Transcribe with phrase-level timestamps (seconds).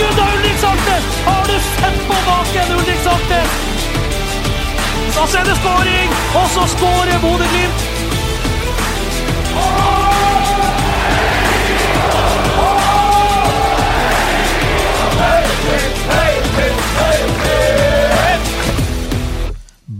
[0.00, 1.04] Skudd av Ulrik Saltnes!
[1.24, 3.50] Har du sett på baken, Ulrik Saltnes?
[5.14, 7.88] Da er det skåring, og så skårer Bodø-Glimt!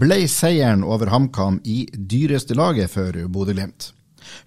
[0.00, 3.90] ble seieren over HamKam i dyreste laget for Bodø-Glimt.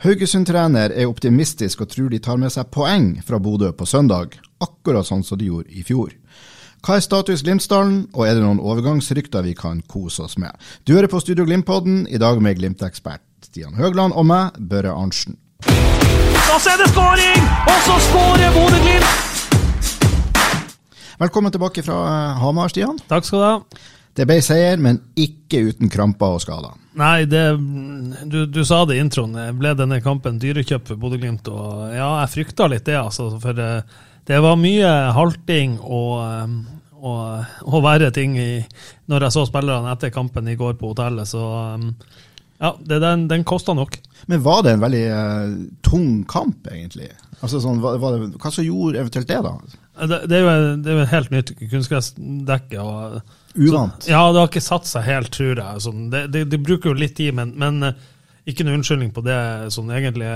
[0.01, 5.07] Haugesund-trener er optimistisk og tror de tar med seg poeng fra Bodø på søndag, akkurat
[5.07, 6.15] sånn som de gjorde i fjor.
[6.83, 10.51] Hva er status Glimtsdalen, og er det noen overgangsrykter vi kan kose oss med?
[10.83, 15.37] Du hører på Studio Glimt-podden, i dag med Glimt-ekspert Stian Høgland og meg, Børre Arntzen.
[15.63, 19.31] Da er det skåring, og så skårer Bodø-Glimt!
[21.23, 22.99] Velkommen tilbake fra eh, Hamar, Stian.
[23.07, 23.57] Takk skal du ha.
[24.13, 26.75] Det ble seier, men ikke uten kramper og skader.
[26.99, 27.45] Nei, det,
[28.29, 29.33] du, du sa det i introen.
[29.57, 31.47] Ble denne kampen dyrekjøpt for Bodø-Glimt?
[31.95, 33.31] Ja, jeg frykta litt det, altså.
[33.41, 36.53] For eh, det var mye halting og, eh,
[37.03, 38.51] og, og verre ting i,
[39.11, 41.27] når jeg så spillerne etter kampen i går på hotellet.
[41.27, 41.89] Så eh,
[42.63, 43.97] ja, det, den, den kosta nok.
[44.31, 47.09] Men var det en veldig uh, tung kamp, egentlig?
[47.41, 49.51] Altså, sånn, var, var det, hva som gjorde eventuelt det, da?
[50.07, 52.79] Det, det, er jo, det er jo helt nytt kunstgressdekke.
[52.79, 53.99] og Uvant?
[53.99, 55.83] Så, ja, det har ikke satt seg helt, tror jeg.
[55.83, 57.91] Sånn, det, det, bruker jo litt tid, men, men
[58.47, 59.41] ikke noe unnskyldning på det.
[59.75, 60.31] Sånn, egentlig.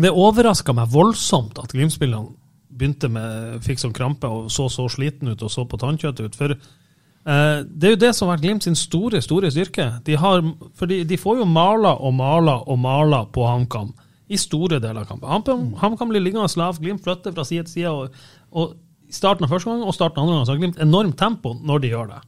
[0.00, 2.32] Det overraska meg voldsomt at Glimt-spillerne
[2.78, 6.38] begynte med fikk sånn krampe og så så sliten ut og så på tannkjøttet ut.
[6.38, 9.90] For eh, det er jo det som har vært Glimt sin store store styrke.
[10.06, 10.42] De, har,
[10.78, 13.94] for de får jo mala og mala og mala på HamKam
[14.28, 15.28] i store deler av kampen.
[15.30, 17.92] HamKam, ham blir liggende lav, Glimt flytter fra side til side.
[17.92, 18.76] og, og
[19.10, 21.84] starten av første gang og starten av andre gang så har Glimt enormt tempo når
[21.84, 22.22] de gjør det.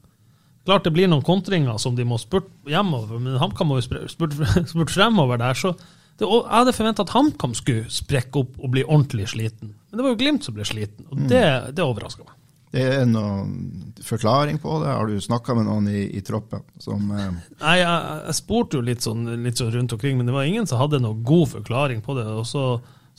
[0.69, 4.49] Klart det blir noen kontringer som de må spurte hjemover, men HamKam må jo spurte
[4.71, 5.57] spurt fremover der.
[5.57, 5.75] så
[6.21, 9.73] det, Jeg hadde forventa at HamKam skulle sprekke opp og bli ordentlig sliten.
[9.91, 12.37] Men det var jo Glimt som ble sliten, og det, det overraska meg.
[12.71, 14.93] Det er noen forklaring på det?
[14.95, 17.33] Har du snakka med noen i, i troppen som eh...
[17.65, 20.71] Nei, jeg, jeg spurte jo litt sånn, litt sånn rundt omkring, men det var ingen
[20.71, 22.29] som hadde noen god forklaring på det.
[22.31, 22.65] og så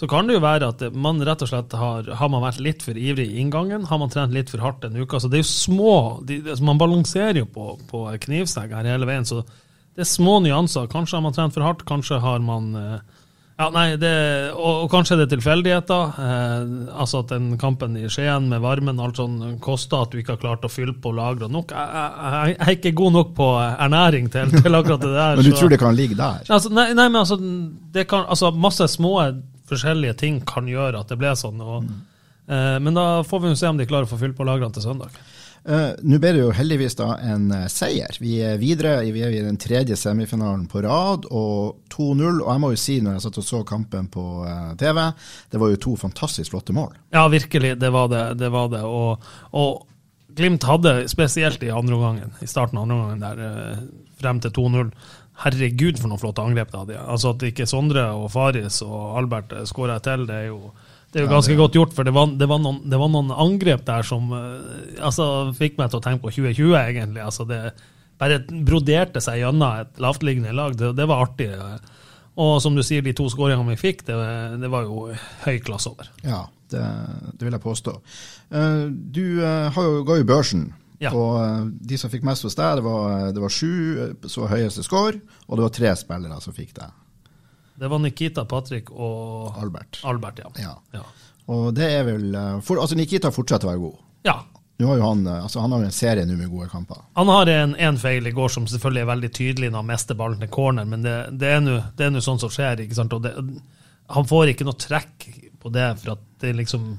[0.02, 2.82] så kan det jo være at man rett og slett har, har man vært litt
[2.82, 5.20] for ivrig i inngangen, har man trent litt for hardt en uke.
[5.20, 5.96] så Det er jo små
[6.26, 9.44] de, altså Man balanserer jo på, på knivsegg her hele veien, så
[9.96, 10.88] det er små nyanser.
[10.92, 12.72] Kanskje har man trent for hardt, kanskje har man
[13.62, 14.12] ja, nei, det,
[14.56, 16.14] og, og, kanskje det er tilfeldigheter.
[16.26, 16.62] Eh,
[17.04, 20.42] altså at den kampen i Skien med varmen alt sånn koster at du ikke har
[20.42, 21.74] klart å fylle på lagre nok.
[21.76, 25.36] Jeg, jeg, jeg, er ikke god nok på ernæring til, til akkurat det der.
[25.38, 25.60] men du så.
[25.60, 26.42] tror det kan ligge der?
[26.48, 27.38] Altså, nei, nei, men altså,
[27.94, 29.14] det kan, altså masse små
[29.70, 31.62] forskjellige ting kan gjøre at det ble sånn.
[31.62, 32.02] Og, mm.
[32.48, 34.74] eh, men da får vi jo se om de klarer å få fylt på lagrene
[34.74, 35.22] til søndag.
[35.62, 38.16] Uh, Nå ble det jo heldigvis da en uh, seier.
[38.18, 42.42] Vi er videre vi er i den tredje semifinalen på rad, og 2-0.
[42.42, 45.04] Og jeg må jo si, når jeg satt og så kampen på uh, TV,
[45.54, 46.98] det var jo to fantastisk flotte mål.
[47.14, 47.76] Ja, virkelig.
[47.82, 48.26] Det var det.
[48.42, 48.84] det, var det.
[48.88, 49.88] Og, og,
[50.32, 53.82] Glimt hadde, spesielt i andre gangen, i starten av andre gangen der,
[54.16, 54.94] frem til 2-0
[55.42, 57.02] Herregud, for noen flotte angrep de hadde.
[57.04, 60.72] Altså At ikke Sondre og Faris og Albert skåra til, det er jo
[61.12, 63.10] det er jo ganske ja, godt gjort, for det var, det, var noen, det var,
[63.12, 65.26] noen, angrep der som altså,
[65.58, 67.26] fikk meg til å tenke på 2020, egentlig.
[67.26, 67.60] Altså, det
[68.22, 70.78] bare broderte seg gjennom et lavtliggende lag.
[70.78, 71.50] Det, det, var artig.
[72.40, 74.18] Og som du sier, de to skåringene vi fikk, det,
[74.62, 75.10] det, var jo
[75.44, 76.12] høy klasse over.
[76.24, 76.86] Ja, det,
[77.42, 77.98] vil jeg påstå.
[79.18, 80.70] Du har jo, ga jo børsen.
[81.02, 81.16] Ja.
[81.18, 85.18] Og de som fikk mest hos deg, det var, det var sju så høyeste score,
[85.48, 86.92] og det var tre spillere som fikk det.
[87.82, 90.04] Det var Nikita, Patrick og Albert.
[90.06, 90.52] Albert ja.
[90.62, 90.74] ja.
[90.94, 91.04] ja.
[91.52, 94.02] Og det er vel for, Altså, Nikita fortsetter å være god.
[94.28, 94.38] Ja.
[94.86, 97.02] Har jo han, altså han har en serie nå med gode kamper.
[97.18, 100.18] Han har en, en, feil i går som selvfølgelig er veldig tydelig når han mister
[100.18, 102.82] ballen til corner, men det, det er nå sånn som skjer.
[102.86, 103.14] ikke sant?
[103.22, 103.34] Det,
[104.16, 105.28] han får ikke noe trekk
[105.62, 106.94] på det, for at det liksom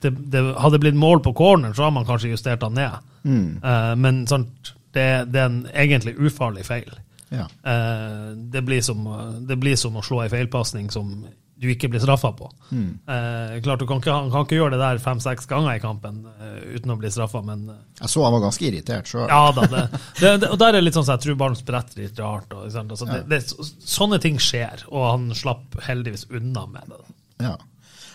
[0.00, 3.08] det, det hadde blitt mål på corner, så har man kanskje justert han ned.
[3.22, 3.48] Mm.
[3.64, 6.88] Uh, men sant, det, det, er en egentlig ufarlig feil.
[7.30, 7.46] Ja.
[7.62, 9.04] Eh, det, blir som,
[9.46, 11.12] det, blir som, å slå ei feilpasning som
[11.60, 12.46] du ikke blir straffa på.
[12.72, 16.22] Eh, klart, du kan ikke, Han kan ikke gjøre det der fem-seks ganger i kampen
[16.40, 19.26] eh, uten å bli straffa, men eh, Jeg så han var ganske irritert sjøl.
[19.28, 19.66] ja da.
[19.68, 19.82] Det,
[20.22, 22.54] det, det, og der er litt sånn så jeg tror ballen spretter litt rart.
[22.56, 23.42] Og, altså, det,
[23.84, 27.02] sånne ting skjer, og han slapp heldigvis unna med det.
[27.44, 27.58] Ja.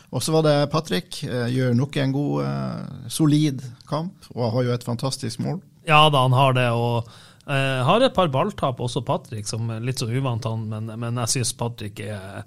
[0.10, 1.22] Og så var det Patrick.
[1.28, 5.62] eh, Gjør nok en god, eh, solid kamp, og har jo et fantastisk mål.
[5.86, 6.70] Ja da, han har det.
[6.74, 7.14] og
[7.48, 11.22] eh, har et par balltap, også Patrick, som er litt så uvant, han, men, men
[11.24, 12.46] jeg syns Patrick er,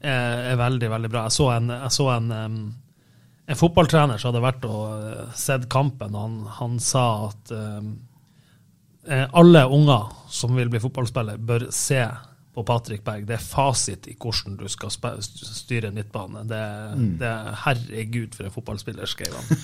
[0.00, 1.26] er, er veldig, veldig bra.
[1.28, 2.32] Jeg så en, jeg så en,
[3.44, 9.24] en fotballtrener som hadde vært og eh, sett kampen, og han, han sa at eh,
[9.36, 12.00] alle unger som vil bli fotballspiller, bør se
[12.54, 13.26] på Patrick Berg.
[13.26, 14.92] Det er fasit i hvordan du skal
[15.24, 16.44] styre en midtbane.
[16.46, 16.62] Det,
[17.20, 19.62] det er herregud for en fotballspiller, skrev han.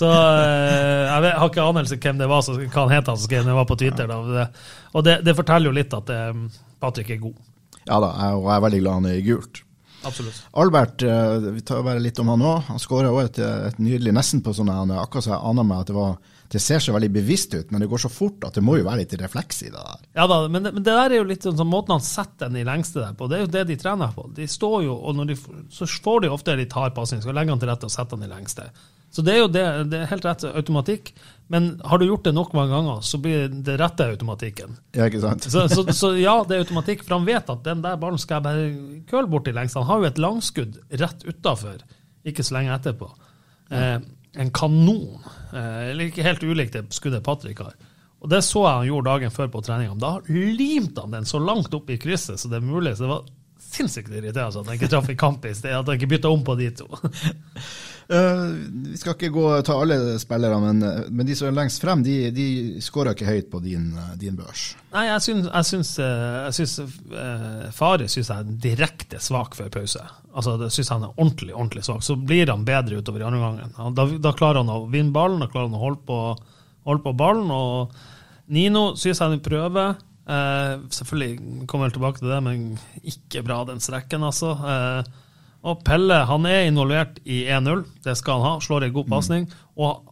[0.00, 3.18] Så eh, jeg, vet, har ikke anelse hvem det var, så, hva han het han
[3.18, 4.10] som skrev det, var på Twitter.
[4.10, 4.48] Da.
[4.94, 6.44] Og det, det forteller jo litt at eh,
[6.78, 7.42] Patrick er god.
[7.88, 9.62] Ja da, jeg, og jeg er veldig glad han er i gult.
[10.06, 10.42] Absolutt.
[10.62, 12.68] Albert, eh, vi tar bare litt om han òg.
[12.70, 15.90] Han skåra òg et, et nydelig nesten på sånn Akkurat så jeg aner meg at
[15.90, 18.62] det var Det ser så veldig bevisst ut, men det går så fort at det
[18.64, 20.04] må jo være litt refleks i det der.
[20.16, 22.48] Ja da, men det, men det der er jo litt sånn, sånn måten han setter
[22.48, 23.28] den i lengste der på.
[23.28, 24.24] Det er jo det de trener på.
[24.36, 25.36] De står jo, og de,
[25.74, 28.24] så får de ofte litt hard pasning, så legger han til rette og setter han
[28.24, 28.70] i lengste.
[29.12, 31.12] Så det er jo det, det er helt rett automatikk.
[31.52, 34.76] Men har du gjort det nok mange ganger, så blir det rette automatikken.
[34.96, 35.48] Ja, ikke sant?
[35.48, 38.38] Så, så, så ja, det er automatikk, for han vet at den der ballen skal
[38.38, 39.80] jeg bare køle bort i lengste.
[39.80, 41.80] Han har jo et langskudd rett utafor,
[42.28, 43.08] ikke så lenge etterpå.
[43.72, 43.96] Eh,
[44.36, 45.22] en kanon.
[45.52, 47.74] Eh, eller ikke helt ulikt det skuddet Patrick har.
[48.18, 49.94] Og det så jeg han gjorde dagen før på treninga.
[49.98, 52.96] Da limte han den så langt opp i krysset så det er mulig.
[52.96, 53.28] Så det var
[53.68, 55.76] sinnssykt irriterende at han ikke traff i kamp i sted.
[55.76, 56.88] At han ikke bytta om på de to.
[58.08, 58.42] Eh,
[58.88, 62.00] vi skal ikke gå ta alle spillerne, men, eh, men de som er lengst frem,
[62.02, 62.46] de, de
[62.80, 64.70] skårer ikke høyt på din, eh, din børs.
[64.94, 66.76] Nei, jeg syns, jeg syns, jeg syns
[67.76, 70.06] Fare syns jeg er direkte svak før pause.
[70.32, 72.00] Altså, det syns han er ordentlig ordentlig svak.
[72.06, 73.94] Så blir han bedre utover i andre gangen.
[73.98, 76.18] Da, da klarer han å vinne ballen, da klarer han å holde på,
[76.88, 77.52] holde på ballen.
[77.52, 77.92] Og
[78.56, 79.98] Nino syns jeg han prøver.
[80.28, 82.64] Uh, selvfølgelig kommer jeg tilbake til det, men
[83.04, 84.56] ikke bra den strekken, altså.
[84.60, 85.16] Eh,
[85.66, 88.60] og Pelle han er involvert i 1-0, det skal han ha.
[88.62, 89.48] Slår en god pasning.
[89.82, 90.04] Og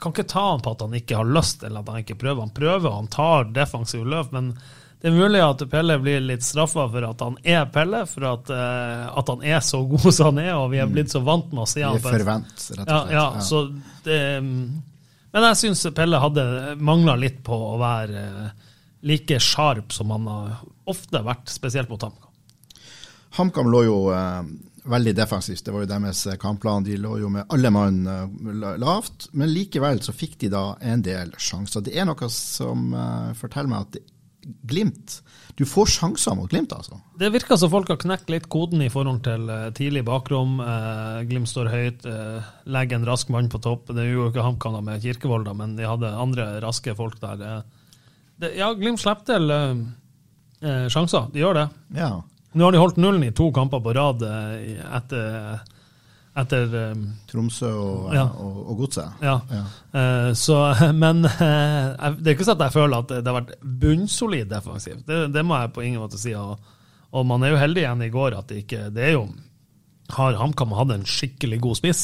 [0.00, 2.46] kan ikke ta han på at han ikke har lyst, eller at han ikke prøver.
[2.46, 4.52] Han prøver, han tar defensive løp, men
[4.98, 8.50] det er mulig at Pelle blir litt straffa for at han er Pelle, for at,
[8.50, 11.52] uh, at han er så god som han er, og vi er blitt så vant
[11.52, 11.98] med å se ham.
[11.98, 13.12] Vi er forvent, rett og slett.
[13.14, 13.62] ja, så
[14.06, 14.20] det,
[15.28, 16.46] men jeg syns Pelle hadde
[16.82, 18.64] mangla litt på å være eh,
[19.06, 20.56] like sharp som han har
[20.88, 22.27] ofte vært, spesielt mot HamKam.
[23.36, 24.42] HamKam lå jo eh,
[24.88, 26.86] veldig defensivt, det var jo deres eh, kampplan.
[26.86, 31.04] De lå jo med alle mann eh, lavt, men likevel så fikk de da en
[31.04, 31.84] del sjanser.
[31.84, 32.92] Det er noe som
[33.38, 34.14] forteller meg at
[34.64, 35.18] Glimt
[35.58, 36.96] Du får sjanser mot Glimt, altså.
[37.20, 40.56] Det virker som folk har knekt litt koden i forhold til tidlig bakrom.
[40.62, 42.06] Eh, Glimt står høyt,
[42.64, 43.90] legger en rask mann på topp.
[43.92, 47.66] Det gjorde jo ikke HamKam med Kirkevold, da, men de hadde andre raske folk der.
[48.56, 49.52] Ja, Glimt slipper til
[50.94, 51.68] sjanser, de gjør det.
[51.98, 52.12] Ja.
[52.52, 55.58] Nå har de holdt nullen i to kamper på rad eh, etter,
[56.38, 58.24] etter eh, Tromsø og, Ja.
[58.40, 59.18] og, og Godset.
[59.24, 59.34] Ja.
[59.52, 59.64] Ja.
[59.92, 60.56] Uh, så,
[61.02, 63.52] men uh, det er ikke sånn at jeg føler at det har vært
[63.84, 65.04] bunnsolid defensivt.
[65.08, 66.32] Det, det må jeg på ingen måte si.
[66.38, 66.56] Og,
[67.12, 69.22] og man er jo heldig igjen i går at det ikke Det er jo
[70.16, 72.02] Har HamKam hatt en skikkelig god spiss,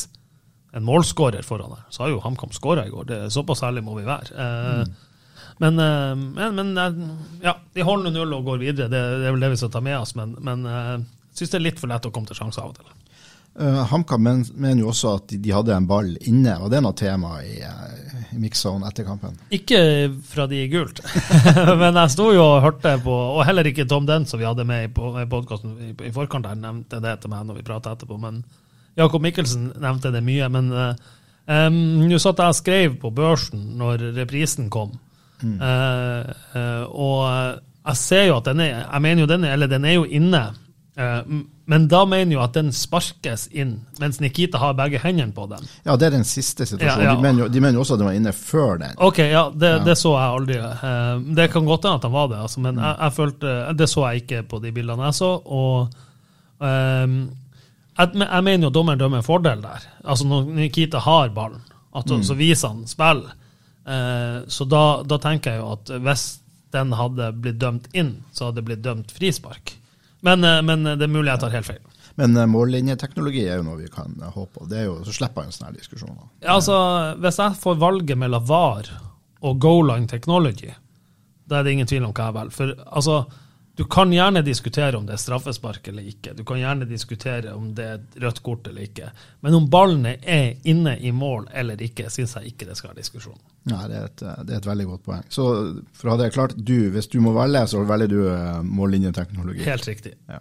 [0.76, 3.04] en målskårer foran der, så har jo HamKam skåra i går.
[3.08, 4.32] Det, såpass ærlig må vi være.
[4.34, 4.80] Eh,
[5.62, 8.90] Men, eh, men, men eh, ja, de holder null og går videre.
[8.90, 10.14] Det, det er vel det vi skal ta med oss.
[10.18, 10.92] Men, men eh,
[11.30, 12.92] jeg syns det er litt for lett å komme til sjanser av og til.
[13.54, 16.80] Uh, HamKam men, mener jo også at de, de hadde en ball inne, og det
[16.80, 19.36] er noe tema i, uh, i mix-zone etter kampen.
[19.54, 19.78] Ikke
[20.26, 20.98] fra de i gult,
[21.82, 24.66] men jeg sto jo og hørte på, og heller ikke Tom Den, som vi hadde
[24.66, 28.18] med i podkasten i, i forkant, her, nevnte det til meg når vi prata etterpå.
[28.18, 28.42] Men
[28.98, 30.50] Jakob Mikkelsen nevnte det mye.
[30.50, 31.14] Men uh,
[31.46, 31.80] um,
[32.10, 34.96] nå satt jeg og skrev på børsen når reprisen kom,
[35.42, 37.24] Eh, og
[37.84, 40.04] jeg ser jo at den er Jeg mener jo den er, eller den er jo
[40.04, 40.46] inne.
[40.94, 45.46] uh, men da mener jo at den sparkes inn, mens Nikita har begge hendene på
[45.48, 45.64] den.
[45.84, 47.06] Ja, det er den siste situasjonen.
[47.06, 47.14] Ja, ja.
[47.16, 48.92] De, mener jo, de mener jo også at den var inne før den.
[49.00, 50.58] Ok, ja, det, det så jeg aldri.
[51.34, 54.04] Det kan godt hende at han var det, altså, men jeg, jeg følte, det så
[54.06, 55.30] jeg ikke på de bildene jeg så.
[55.44, 55.96] Og
[56.60, 59.88] jeg, jeg mener jo dommeren dømmer en fordel der.
[60.04, 61.64] Altså Når Nikita har ballen,
[61.96, 63.24] at, så viser han spill.
[63.86, 66.26] Eh, så da, da tenker jeg jo at hvis
[66.74, 69.76] den hadde blitt dømt inn, så hadde det blitt dømt frispark.
[70.24, 71.84] Men, eh, men det er mulig jeg tar helt feil.
[72.14, 74.68] Men uh, mållinjeteknologi er jo noe vi kan eh, håpe på.
[74.70, 76.18] Det er jo, så slipper jeg en sånn diskusjon.
[76.44, 76.76] Ja, altså,
[77.22, 78.90] Hvis jeg får valget mellom VAR
[79.44, 80.70] og Goal Line Technology,
[81.50, 82.54] da er det ingen tvil om hva jeg velger.
[82.54, 83.18] For altså,
[83.76, 86.36] Du kan gjerne diskutere om det er straffespark eller ikke.
[86.38, 89.08] Du kan gjerne diskutere om det er rødt kort eller ikke.
[89.42, 93.02] Men om ballene er inne i mål eller ikke, syns jeg ikke det skal være
[93.02, 93.40] diskusjon.
[93.72, 95.26] Nei, det er, et, det er, et, veldig godt poeng.
[95.32, 95.48] Så
[95.90, 99.66] for å ha det klart, du, hvis du må velge, så velger du eh, mållinjeteknologi.
[99.66, 100.14] Helt riktig.
[100.30, 100.38] Ja.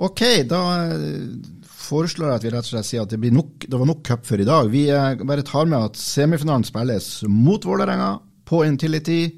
[0.00, 1.24] Ok, da eh,
[1.62, 4.26] foreslår jeg at vi rett og slett sier at det, nok, det var nok cup
[4.26, 4.70] for i dag.
[4.72, 8.16] Vi eh, bare tar med at semifinalen spilles mot Vålerenga
[8.50, 9.28] på Intility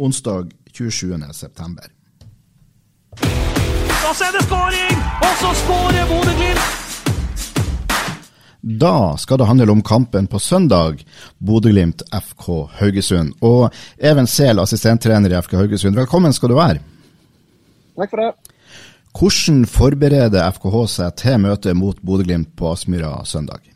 [0.00, 1.98] onsdag 27.9.
[3.20, 5.02] Og så er det skåring!
[5.22, 6.68] Og så skårer Bodø-Glimt!
[8.62, 11.02] Da skal det handle om kampen på søndag,
[11.38, 12.46] Bodø-Glimt FK
[12.78, 13.34] Haugesund.
[13.42, 16.78] Og Even Sehl, assistenttrener i FK Haugesund, velkommen skal du være.
[17.98, 18.30] Takk for det.
[19.12, 23.71] Hvordan forbereder FKH seg til møtet mot Bodø-Glimt på Aspmyra søndag?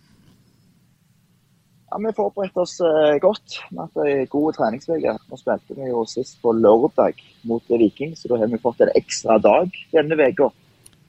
[1.90, 3.60] Ja, Vi forberedte oss uh, godt.
[3.70, 5.16] Vi har hatt god treningsvilje.
[5.30, 8.94] Nå spilte vi jo sist på lørdag mot Viking, så da har vi fått en
[8.98, 10.50] ekstra dag denne uka.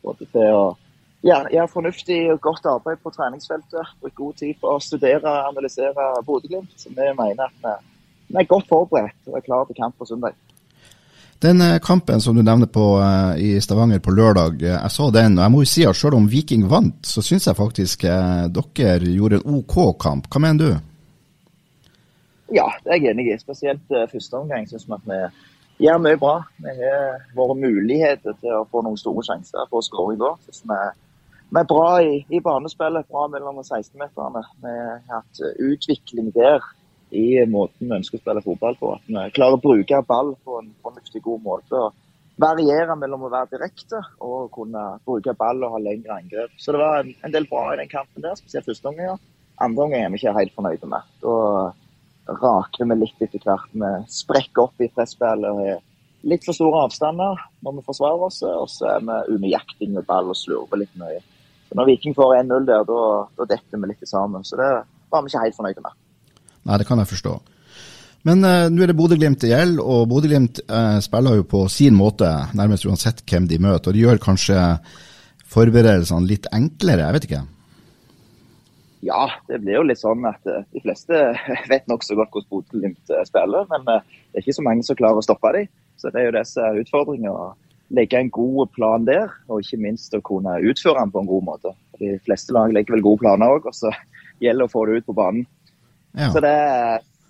[0.07, 0.75] Til å
[1.25, 3.95] gjøre, ja, fornuftig og godt arbeid på treningsfeltet.
[4.01, 6.77] Brukt god tid på å studere og analysere Bodø-Glimt.
[6.77, 7.73] Så vi mener at vi,
[8.29, 10.37] vi er godt forberedt og er klare til kamp på søndag.
[11.39, 15.09] Den eh, kampen som du nevner på uh, i Stavanger på lørdag, uh, jeg så
[15.13, 15.37] den.
[15.37, 19.11] og jeg må jo si at Selv om Viking vant, så syns jeg faktisk dere
[19.11, 20.29] gjorde en OK kamp.
[20.33, 20.71] Hva mener du?
[22.55, 23.37] Ja, det er jeg enig i.
[23.37, 26.37] Spesielt første omgang syns vi at vi gjør mye bra.
[26.63, 30.39] Vi har våre muligheter til å få noen store sjanser på å skåre i går.
[30.47, 34.45] Vi, er bra i, i banespillet, bra mellom 16-meterne.
[34.63, 36.65] Vi har hatt utvikling der
[37.15, 38.91] i måten vi ønsker å spille fotball på.
[38.97, 41.79] At vi klarer å bruke ball på en fornuftig god måte.
[41.79, 42.03] og
[42.37, 46.53] Variere mellom å være direkte og kunne bruke ball og ha lengre angrep.
[46.61, 49.15] Så det var en, en del bra i den kampen der, spesielt første omgang.
[49.15, 49.17] Ja.
[49.65, 51.07] Andre omgang er vi ikke helt fornøyde med.
[51.23, 53.71] Da raker vi litt etter hvert.
[53.73, 55.81] Vi sprekker opp i presspillet og har
[56.27, 60.29] litt for store avstander når vi forsvarer oss, og så er vi unøyaktige med ball
[60.29, 61.23] og slurver litt mye.
[61.67, 64.45] Så når Viking får 1-0 der, da, detter vi litt sammen.
[64.45, 64.69] Så det
[65.09, 66.03] var vi ikke helt fornøyde med.
[66.67, 67.35] Nei, det kan jeg forstå.
[68.27, 71.95] Men eh, nå er det Bodø-Glimt det gjelder, og Bodø-Glimt eh, spiller jo på sin
[71.95, 73.91] måte, nærmest uansett hvem de møter.
[73.91, 74.57] Og de gjør kanskje
[75.47, 77.45] forberedelsene litt enklere, jeg vet ikke?
[79.07, 81.19] Ja, det blir jo litt sånn at uh, de fleste
[81.71, 83.69] vet nokså godt hvordan Bodø-Glimt spiller.
[83.71, 84.01] Men det
[84.35, 85.71] er ikke så mange som klarer å stoppe dem.
[85.97, 87.55] Så det er jo det som er
[87.89, 91.45] legge en god plan der, og ikke minst å kunne utføre den på en god
[91.47, 91.73] måte.
[92.01, 93.93] De fleste lag legger vel gode planer òg, og så
[94.43, 95.47] gjelder det å få det ut på banen.
[96.15, 96.31] Ja.
[96.31, 96.55] Så det,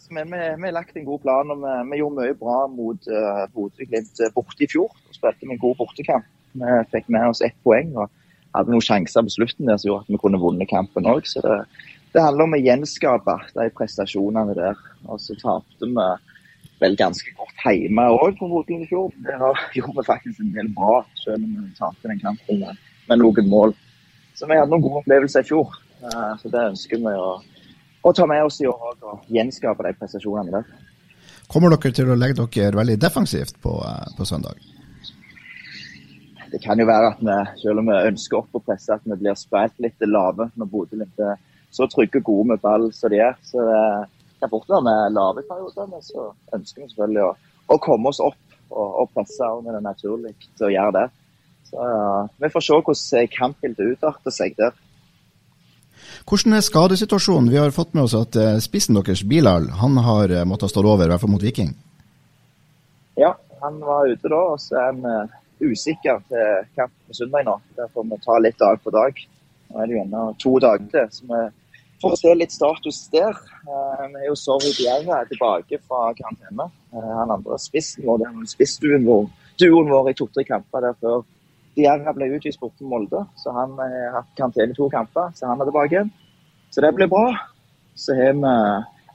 [0.09, 1.51] men vi, vi lagt en god plan.
[1.51, 4.91] og Vi, vi gjorde mye bra mot uh, Bodø-Glimt eh, borte i fjor.
[4.91, 6.27] og Spilte med en god bortekamp.
[6.57, 8.07] Vi fikk med oss ett poeng og
[8.55, 11.27] hadde noen sjanser på slutten der som gjorde at vi kunne vunnet kampen òg.
[11.29, 11.59] Så det,
[12.13, 14.79] det, handler om å gjenskape de prestasjonene der.
[15.05, 16.07] Og så tapte vi
[16.81, 19.11] vel ganske godt hjemme òg på Bodø i fjor.
[19.27, 19.43] Der
[19.77, 23.75] gjorde vi faktisk en del bra, selv om vi tapte den kampen med noen mål.
[24.37, 25.77] Så vi hadde noen gode opplevelser i fjor.
[25.97, 27.37] Uh, så det ønsker vi å
[28.07, 30.71] og ta med oss i år òg og gjenskape de prestasjonene i dag.
[31.51, 34.59] Kommer dere til å legge dere veldig defensivt på, eh, på, søndag?
[36.51, 39.19] Det kan jo være at vi, selv om vi ønsker opp å presse, at vi
[39.19, 41.35] blir spilt litt lave når Bodø-Glimt er
[41.75, 43.35] så trygge og gode med ball som de er.
[43.43, 47.31] Så det kan fort være med lave perioder, men så ønsker vi selvfølgelig å,
[47.75, 48.39] å komme oss opp
[48.71, 51.07] og, og presse når det er naturlig å gjøre det.
[51.67, 54.75] Så ja, Vi får se hvordan kampbildet utarter seg der.
[56.27, 57.51] Hvordan er skadesituasjonen?
[57.51, 60.83] Vi har fått med oss at eh, spissen deres, Bilal, han har eh, måttet stå
[60.83, 61.73] over, i hvert fall mot Viking.
[63.17, 67.47] Ja, han var ute da, og så er han uh, usikker til kamp på søndag
[67.47, 67.55] nå.
[67.79, 69.23] Derfor må vi ta litt dag på dag.
[69.71, 71.39] Nå er det jo ennå to dager til, så vi
[72.03, 73.39] får se litt status der.
[73.65, 76.69] Vi er jo Sorry Bjerre tilbake fra karantene.
[76.93, 79.25] Han andre spissen vår, er spissduoen vår,
[79.57, 81.25] duoen vår i to-tre kamper der før
[81.77, 85.29] Diarra ble utvist bort til Molde, så han har hatt karantene i to kamper.
[85.37, 86.03] Så han er tilbake.
[86.73, 87.27] Så det blir bra.
[87.97, 88.55] Så har vi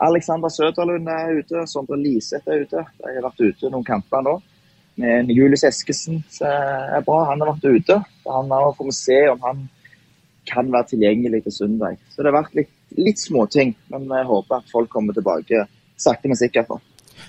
[0.02, 2.86] Alexander Søderlund er ute, Sondre Liseth er ute.
[3.02, 4.38] De har vært ute noen kamper nå.
[5.00, 7.98] Men Julius Eskesen er bra, han har vært ute.
[8.26, 9.62] Han har får vi se om han
[10.48, 12.00] kan være tilgjengelig til søndag.
[12.10, 15.64] Så det har vært litt, litt småting, men vi håper at folk kommer tilbake
[16.02, 16.72] sakte, men sikkert.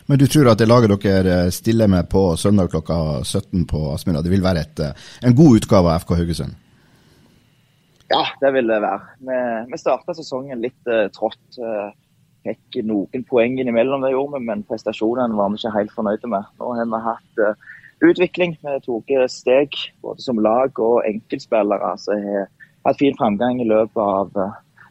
[0.06, 3.86] Men du tror at det laget dere eh, stiller med på søndag klokka 17 på
[3.94, 6.60] Aspmyra, det vil være et, eh, en god utgave av FK Haugesund?
[8.14, 9.14] Ja, det vil det være.
[9.26, 9.38] Vi,
[9.72, 11.40] vi starta sesongen litt uh, trått.
[11.58, 11.94] Uh,
[12.44, 16.50] fikk noen poeng innimellom, det gjorde vi, men prestasjonene var vi ikke helt fornøyde med.
[16.60, 17.72] Nå har vi hatt uh,
[18.04, 18.58] utvikling.
[18.60, 21.94] Vi tok steg både som lag og enkeltspillere.
[22.04, 22.52] Jeg har
[22.90, 24.36] hatt fin framgang i løpet av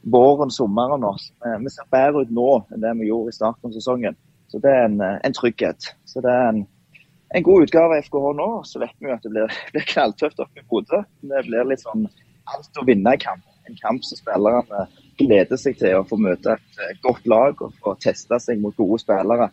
[0.03, 1.05] våren, sommeren.
[1.05, 1.37] Også.
[1.61, 4.17] Vi ser bedre ut nå enn det vi gjorde i starten av sesongen.
[4.53, 5.95] Så det er en, eh, en trygghet.
[6.05, 6.67] Så det er en,
[7.35, 10.43] en god utgave av FKH nå, så vet vi jo at det blir, blir knalltøft
[10.45, 11.01] oppe i Bodø.
[11.25, 12.05] Det blir litt sånn
[12.53, 13.47] alt å vinne i kamp.
[13.71, 16.59] En kamp som spillerne gleder seg til å få møte
[16.91, 19.49] et godt lag og få teste seg mot gode spillere.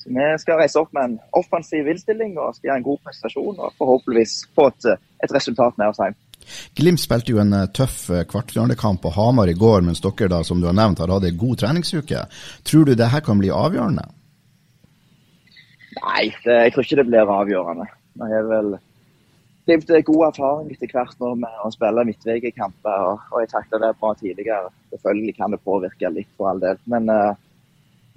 [0.00, 3.60] Så Vi skal reise opp med en offensiv innstilling og skal gjøre en god prestasjon
[3.60, 4.88] og forhåpentligvis få et,
[5.22, 6.16] et resultat med oss hjem.
[6.74, 10.40] Glimt spilte jo en eh, tøff eh, kvartfinalekamp på Hamar i går, mens dere da,
[10.46, 12.24] som du har nevnt, har hatt en god treningsuke.
[12.66, 14.06] Tror du det her kan bli avgjørende?
[15.98, 17.88] Nei, det, jeg tror ikke det blir avgjørende.
[18.20, 18.78] Jeg har vel
[19.70, 23.90] Glimt god erfaring etter hvert nå med å spille midtvegekamper, og, og jeg takla det
[24.00, 24.72] bra tidligere.
[24.90, 26.80] Selvfølgelig kan det påvirke litt, for all del.
[26.90, 27.36] Men, uh,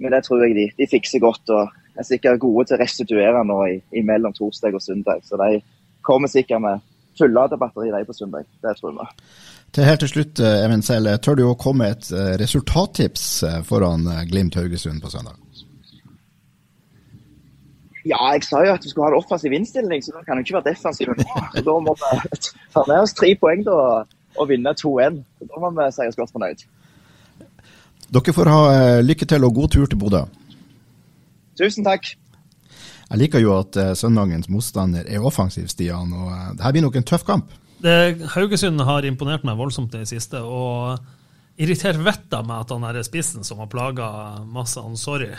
[0.02, 1.52] men det tror jeg de, de, fikser godt.
[1.54, 5.22] og er sikkert gode til å restituere nå i, i mellom torsdag og søndag.
[5.22, 5.60] Så de
[6.02, 6.82] kommer sikkert med
[7.14, 8.50] fullada batteri de på søndag.
[8.64, 9.30] Det tror jeg.
[9.76, 13.28] Til helt til slutt, eh, Even Selv, tør du å komme med et eh, resultattips
[13.68, 15.43] foran Glimt Haugesund på søndag?
[18.04, 20.44] Ja, jeg sa jo at vi skulle ha en offensiv innstilling, så da kan jo
[20.44, 21.24] ikke være defensiv nå.
[21.56, 22.40] Da må vi
[22.74, 23.76] ta med oss tre poeng da,
[24.36, 25.22] og vinne 2-1.
[25.48, 26.66] Da må vi si oss godt fornøyd.
[28.14, 30.20] Dere får ha eh, lykke til og god tur til Bodø.
[31.58, 32.12] Tusen takk.
[33.04, 36.12] Jeg liker jo at uh, søndagens motstander er offensiv, Stian.
[36.12, 37.52] og uh, Det her blir nok en tøff kamp.
[37.84, 37.94] Det,
[38.34, 40.40] Haugesund har imponert meg voldsomt i det siste.
[40.40, 40.98] og
[41.56, 44.06] irritert vettet av meg at han er spissen som har plaga
[44.50, 45.30] masse han Sorry.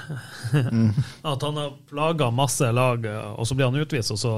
[0.53, 0.93] Mm.
[1.33, 4.35] at han har plaga masse lag, og så blir han utvist, og så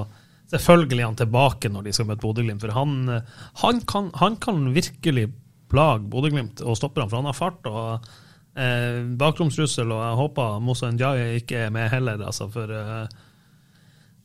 [0.51, 2.63] selvfølgelig er han tilbake når de skal møte Bodø-Glimt.
[2.63, 2.96] For han,
[3.63, 5.27] han, kan, han, kan, virkelig
[5.72, 7.67] plage Bodø-Glimt og stoppe ham, for han har fart.
[7.69, 8.07] og
[8.57, 12.24] eh, Bakromstrussel, og jeg håper Mosa Ndiaye ikke er med heller.
[12.25, 13.17] Altså, for eh,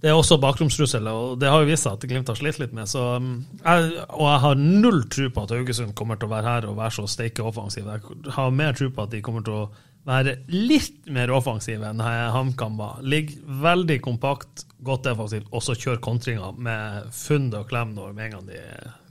[0.02, 2.72] det er også bakromstrussel, og det har jo vist seg at Glimt har slitt litt
[2.74, 2.90] med.
[2.90, 6.48] Så, um, jeg, og jeg har null tro på at Haugesund kommer til å være
[6.48, 7.86] her og være så steike offensiv.
[7.86, 9.68] Jeg har mer tro på at de kommer til å
[10.10, 12.98] være litt mer offensive enn HamKam var.
[13.06, 18.26] Ligger veldig kompakt, godt defensivt, og så kjør kontringer med fund og klem når med
[18.26, 18.60] en gang de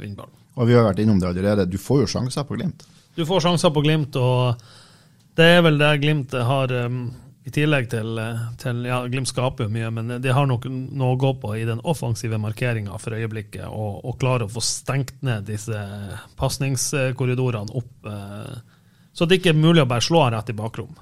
[0.02, 0.38] vinner ballen.
[0.60, 2.84] Og vi har vært innom det allerede, du får jo sjanser på Glimt?
[3.16, 4.60] Du får sjanser på Glimt, og
[5.40, 7.06] det er vel det Glimt har um,
[7.44, 8.20] i tillegg til,
[8.62, 11.64] til ja, Glimt skaper jo mye, men de har nok noe å gå på i
[11.66, 15.80] den offensive markeringa for øyeblikket, og, og klare å få stengt ned disse
[16.38, 18.60] pasningskorridorene opp, eh,
[19.12, 20.94] så det ikke er mulig å bare slå rett i bakrom.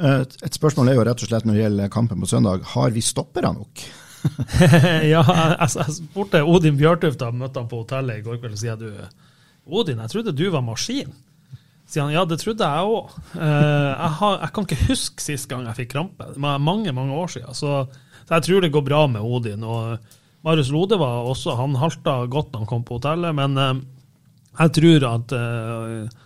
[0.00, 2.96] Eh, et spørsmål er jo rett og slett når det gjelder kampen på søndag, har
[2.96, 3.86] vi stoppere nok?
[5.12, 8.64] ja, jeg, jeg spurte Odin Bjørtuft, da møtte han på hotellet i går kveld, og
[8.64, 8.88] sier du
[9.66, 11.12] Odin, jeg trodde du var maskin.
[11.86, 13.16] Sier han ja, det trodde jeg òg.
[13.38, 16.30] Eh, jeg, jeg, kan ikke huske sist gang jeg fikk krampe.
[16.34, 17.54] Det er mange mange år siden.
[17.54, 17.74] Så,
[18.26, 19.62] så, jeg tror det går bra med Odin.
[19.62, 19.98] Og
[20.46, 23.74] Marius Lode var også, han halta godt da han kom på hotellet, men eh,
[24.56, 26.16] jeg tror at eh,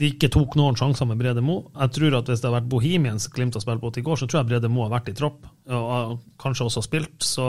[0.00, 1.62] de ikke tok noen sjanser med Brede Mo.
[1.74, 4.28] Jeg tror at Hvis det hadde vært Bohemians Glimt har spilt på i går, så
[4.28, 7.16] tror jeg Brede Mo har vært i tropp, og kanskje også spilt.
[7.24, 7.48] så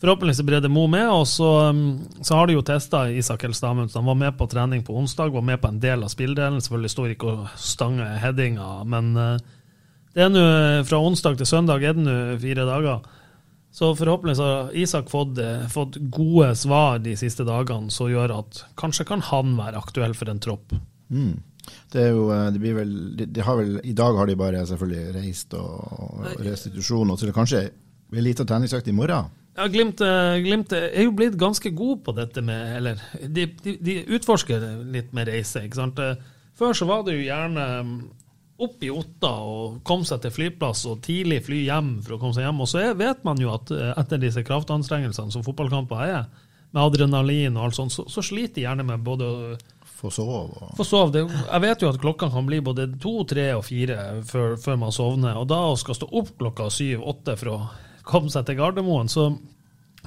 [0.00, 1.08] Forhåpentligvis er Brede Mo med.
[1.12, 4.00] Og så, um, så har de jo testa Isak Helstad Amundsen.
[4.00, 6.60] Han var med på trening på onsdag, var med på en del av spilledelen.
[6.64, 9.34] Selvfølgelig står ikke og stanger headinga, men uh,
[10.16, 10.44] det er nå
[10.88, 13.04] fra onsdag til søndag er det nå fire dager.
[13.70, 18.64] Så forhåpentligvis har Isak fått, uh, fått, gode svar de siste dagene som gjør at
[18.80, 20.72] kanskje kan han være aktuell for en tropp.
[21.12, 21.36] Mm.
[21.92, 24.40] Det er jo, uh, det blir vel, de, de har vel, I dag har de
[24.40, 29.28] bare selvfølgelig reist og, og restitusjon, og så det kanskje en lita treningsøkt i morgen?
[29.56, 33.76] Ja, Glimt, eh, Glimt, er jo blitt ganske god på dette med Eller de, de,
[33.82, 35.64] de utforsker litt med reise.
[35.66, 35.98] ikke sant?
[35.98, 36.16] Eh,
[36.56, 37.96] før så var det jo gjerne mm,
[38.60, 42.36] opp i Otta og komme seg til flyplass og tidlig fly hjem for å komme
[42.36, 42.62] seg hjem.
[42.62, 46.24] Og så vet man jo at eh, etter disse kraftanstrengelsene som fotballkamper er,
[46.70, 49.26] med adrenalin og alt sånt, så, så sliter de gjerne med både
[50.00, 50.44] få sove.
[50.46, 50.74] Og...
[50.78, 51.24] Få sove.
[51.26, 54.94] jeg vet jo at klokka kan bli både to, tre og fire før, før man
[54.94, 55.40] sovner.
[55.40, 57.60] Og da å skal stå opp klokka syv-åtte for å
[58.10, 59.08] kom seg til Gardermoen.
[59.10, 59.30] Så,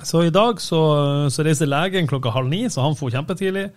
[0.04, 0.84] så i dag så,
[1.34, 3.70] så, reiser legen klokka halv ni, så han for kjempetidlig.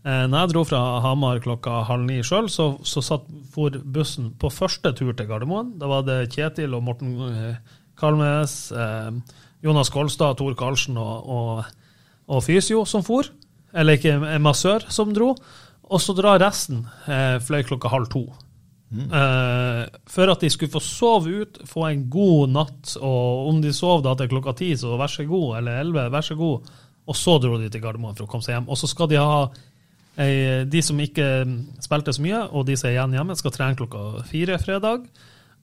[0.00, 4.32] Eh, når jeg dro fra Hamar klokka halv ni sjøl, så, så satt for bussen
[4.40, 5.74] på første tur til Gardermoen.
[5.80, 9.10] Da var det Kjetil og Morten eh, Kalmes, eh,
[9.64, 11.64] Jonas Kolstad, Tor Karlsen og, og,
[12.30, 13.28] og, Fysio som for.
[13.76, 15.34] Eller ikke, en massør som dro.
[15.90, 18.24] Og så drar resten eh, fløy klokka halv to.
[18.90, 22.94] Uh, for at de skulle få sove ut, få en god natt.
[22.98, 26.26] Og om de sov da til klokka ti, så vær så god, eller elleve, vær
[26.26, 26.70] så god.
[27.10, 28.70] Og så dro de til Gardermoen for å komme seg hjem.
[28.70, 29.40] Og så skal de ha
[30.20, 31.26] ei, De som ikke
[31.82, 35.06] spilte så mye, og de som er igjen hjemme, skal trene klokka fire fredag.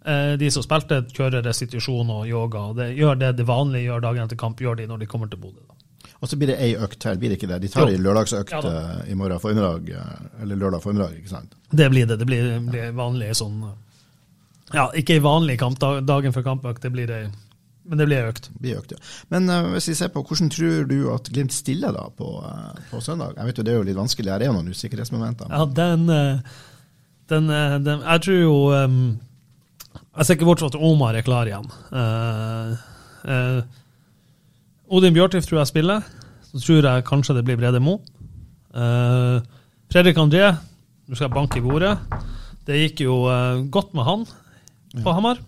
[0.07, 2.69] Uh, de som spilte, kjører restitusjon og yoga.
[2.71, 5.27] og det, Gjør det det vanlige gjør dagen etter kamp, gjør de når de kommer
[5.27, 5.76] til Bodø.
[6.19, 7.59] Og så blir det ei økt til, blir det ikke det?
[7.61, 11.57] De tar ei lørdagsøkt ja, eh, i morgen formiddag, eh, eller lørdag formiddag, ikke sant?
[11.69, 12.17] Det blir det.
[12.17, 13.59] Det blir, blir vanlig sånn
[14.73, 17.27] Ja, ikke ei vanlig kamp dagen før kampøkt, det blir ei
[17.87, 18.49] Men det blir økt.
[18.59, 18.97] blir økt, ja.
[19.31, 22.73] Men uh, hvis vi ser på, hvordan tror du at Glimt stiller da på, uh,
[22.89, 23.37] på søndag?
[23.37, 25.53] Jeg vet jo Det er jo litt vanskelig, her er jo noen usikkerhetsmomenter.
[25.53, 26.57] Ja, den, eh,
[27.29, 29.19] den, eh, den Jeg tror jo um,
[30.17, 31.67] Jeg ser ikke bort fra at Omar er klar igjen.
[31.91, 32.75] Uh,
[33.23, 33.61] eh,
[34.87, 36.05] Odin Bjørtif tror jeg spiller.
[36.47, 37.99] Så tror jeg kanskje det blir Brede Moe.
[38.71, 39.43] Uh,
[39.91, 40.51] Fredrik André,
[41.07, 41.95] nå skal jeg banke i bordet.
[42.67, 44.25] Det gikk jo uh, godt med han
[45.03, 45.41] på Hamar.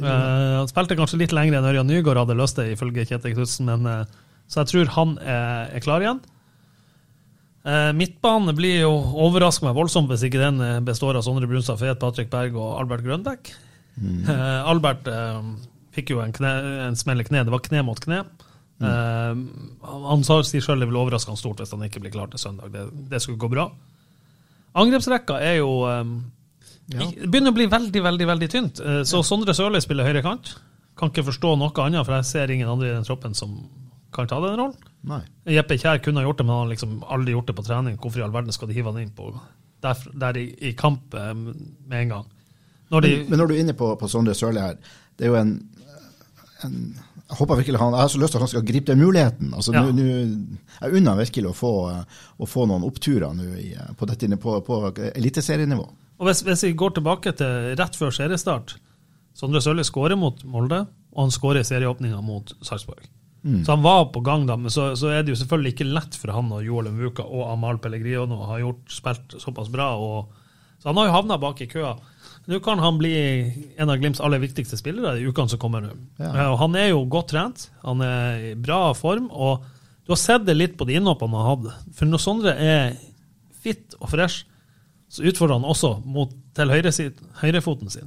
[0.00, 3.68] Uh, han spilte kanskje litt lenger enn Ørjan Nygaard hadde lyst til, ifølge Kjetil Knutsen,
[3.68, 6.20] men eh, så jeg tror han er, er klar igjen.
[7.98, 8.92] Midtbane blir jo
[9.24, 13.02] overraska meg voldsomt hvis ikke den består av Sondre Brunstad Fet, Patrick Berg og Albert
[13.02, 13.50] Grønbæk.
[13.98, 15.08] Eh, Albert
[15.96, 16.52] fikk jo en, kne,
[16.84, 17.42] en smell i kne.
[17.48, 18.20] Det var kne mot kne.
[18.84, 19.36] Eh,
[19.88, 22.42] han han sier sjøl det vil overraske han stort hvis han ikke blir klar til
[22.42, 22.72] søndag.
[22.74, 23.70] Det, det skulle gå bra.
[24.76, 26.16] Angrepsrekka er jo um,
[26.92, 27.06] ja.
[27.24, 28.82] Begynner å bli veldig, veldig veldig tynt.
[28.84, 30.52] Uh, Så Sondre Sørli spiller høyre kant.
[30.96, 33.56] Kan ikke forstå noe annet, for jeg ser ingen andre i den troppen som
[34.16, 34.76] kan ta den rollen.
[35.06, 35.20] Nei.
[35.56, 37.98] Jeppe Kjær kunne ha gjort det, men han har liksom aldri gjort det på trening.
[38.00, 39.28] Hvorfor i all verden skal de hive han inn på
[39.84, 42.30] der, der i, i kamp eh, med en gang?
[42.90, 44.78] Når de, Men når du er inne på, på Sondre Sørli her,
[45.18, 45.52] det er jo en,
[46.64, 46.94] en
[47.26, 49.48] jeg håper virkelig han, jeg har så lyst til at han skal gripe den muligheten.
[49.54, 49.82] Altså, Ja.
[49.82, 52.04] nå- nu, jeg unner virkelig å få, eh,
[52.38, 54.76] å få noen oppturer i, eh, på, dette, på, på
[55.16, 55.88] eliteserienivå.
[56.20, 58.76] og hvis, hvis vi går tilbake til rett før seriestart
[59.34, 63.02] Sondre Sørli skårer mot Molde, og han skårer i serieåpninga mot Sarpsborg.
[63.44, 66.14] Så han var på gang, da, men så, så er det jo selvfølgelig ikke lett
[66.16, 69.90] for han og Joel Mvuka og Amal Pellegrino har gjort, spilt såpass bra.
[69.98, 70.26] Og,
[70.82, 71.92] så han har jo havna bak i køa.
[72.46, 73.12] Nå kan han bli
[73.76, 75.94] en av Glimts aller viktigste spillere i ukene som kommer nå.
[76.20, 76.28] Ja.
[76.30, 79.64] Eh, han er jo godt trent, han er i bra form, og
[80.06, 81.72] du har sett det litt på de innhoppene han hadde.
[81.98, 82.92] For når Sondre er
[83.64, 84.44] fit og fresh,
[85.10, 88.06] så utfordrer han også mot, til høyresid- høyrefoten sin.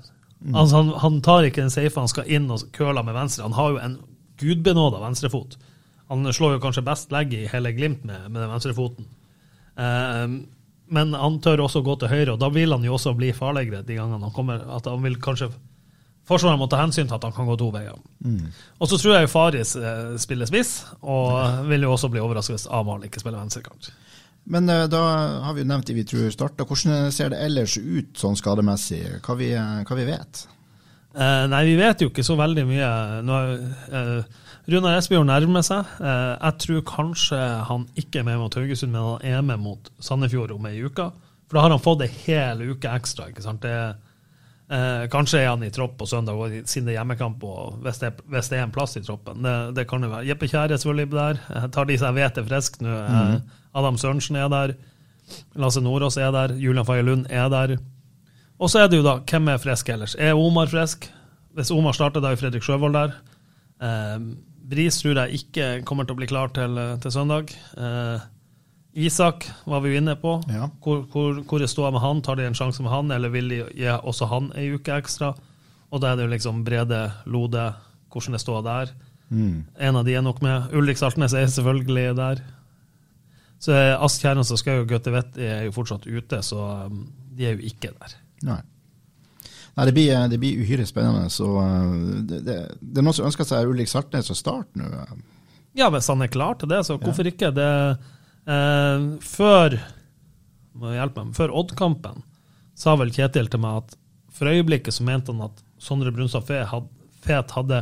[0.56, 3.44] Altså han, han tar ikke den safe, han skal inn og køle med venstre.
[3.44, 3.98] Han har jo en
[4.40, 5.58] gudbenåda venstrefot.
[6.08, 9.10] Han slår jo kanskje best legg i hele Glimt med, med den venstrefoten.
[9.76, 10.24] Eh,
[10.90, 13.84] men han tør også gå til høyre, og da vil han jo også bli farligere
[13.86, 14.64] de gangene han kommer.
[14.76, 15.52] At han vil kanskje
[16.30, 17.96] Forsvaret må ta hensyn til at han kan gå to veier.
[18.78, 22.54] Og så tror jeg jo Faris eh, spiller spiss, og vil jo også bli overrasket
[22.54, 23.90] hvis Amahl ikke spiller venstrekant.
[24.54, 25.02] Men eh, da
[25.48, 26.70] har vi jo nevnt de vi tror starter.
[26.70, 29.02] Hvordan ser det ellers ut sånn skademessig?
[29.26, 30.44] Hva vi, eh, hva vi vet?
[31.16, 32.92] Eh, nei, vi vet jo ikke så veldig mye.
[33.26, 33.40] Nå,
[33.90, 35.88] eh, Runar Espejord nærmer seg.
[36.02, 39.90] Eh, jeg tror kanskje han ikke er med mot Haugesund, men han er med mot
[40.04, 41.10] Sandefjord om ei uke.
[41.50, 43.30] For da har han fått ei hel uke ekstra.
[43.32, 43.66] ikke sant?
[43.66, 43.96] Det,
[44.70, 48.02] eh, kanskje er han i tropp på søndag, og siden det er hjemmekamp, og hvis
[48.04, 49.42] det, hvis det er en plass i troppen.
[49.42, 50.28] Det, det kan jo være.
[50.30, 51.42] Jeppe Kjære er selvfølgelig der.
[51.56, 52.98] Jeg tar de som jeg vet er friske nå.
[53.00, 53.40] Eh,
[53.80, 54.76] Adam Sørensen er der.
[55.56, 56.54] Lasse Nordås er der.
[56.58, 57.78] Julian Faye Lund er der.
[58.60, 60.16] Og så er det jo da, hvem er frisk ellers?
[60.20, 61.08] Er Omar frisk?
[61.56, 63.18] Hvis Omar starter, da er Fredrik Sjøvold der.
[63.82, 64.20] Eh,
[64.70, 67.54] Bris tror jeg ikke kommer til å bli klar til, til søndag.
[67.78, 68.28] Eh,
[69.06, 70.36] Isak var vi jo inne på.
[70.50, 70.68] Ja.
[70.84, 72.22] Hvor, hvor, hvor er ståa med han?
[72.26, 75.34] Tar de en sjanse med han, eller vil de gi også han ei uke ekstra?
[75.90, 77.72] Og da er det jo liksom Brede, Lode,
[78.14, 78.94] hvordan det står der?
[79.78, 80.74] En av de er nok med.
[80.74, 82.42] Ulrik Saltnes er selvfølgelig der.
[83.62, 87.02] Så er Ask Kjærens og Skau og Gaute Vetti er jo fortsatt ute, så um,
[87.36, 88.16] de er jo ikke der.
[88.48, 88.62] Nei.
[89.76, 91.30] Nei, det blir, det blir uhyre spennende.
[91.34, 91.92] Så eh,
[92.30, 94.90] det, det, det er noen som ønsker seg Ulrik Saltnes å starte nå.
[95.78, 97.52] Ja, hvis han er klar til det, så hvorfor ikke?
[97.56, 97.70] Det,
[98.50, 99.78] eh, før
[100.80, 102.24] må hjelpe meg, før Odd-kampen
[102.80, 103.98] sa vel Kjetil til meg at
[104.34, 106.62] for øyeblikket så mente han at Sondre Brunstad Fe
[107.20, 107.82] Fet hadde